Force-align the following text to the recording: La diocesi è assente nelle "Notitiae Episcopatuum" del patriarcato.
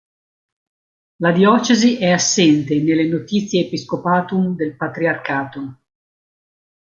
La 1.17 1.31
diocesi 1.31 1.97
è 1.99 2.09
assente 2.09 2.81
nelle 2.81 3.07
"Notitiae 3.07 3.65
Episcopatuum" 3.65 4.55
del 4.55 4.75
patriarcato. 4.75 5.81